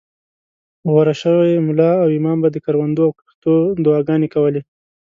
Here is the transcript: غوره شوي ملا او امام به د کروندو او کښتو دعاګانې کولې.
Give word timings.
غوره 0.89 1.13
شوي 1.21 1.51
ملا 1.67 1.91
او 2.03 2.07
امام 2.17 2.37
به 2.43 2.49
د 2.51 2.57
کروندو 2.65 3.01
او 3.07 3.11
کښتو 3.19 3.53
دعاګانې 3.85 4.27
کولې. 4.35 4.61